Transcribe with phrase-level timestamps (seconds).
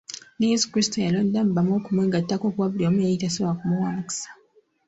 [0.37, 4.29] Ne Yesu Kristo yalondamu bamu okumwegattako kuba buli omu yali tasobola kumuwa mukisa.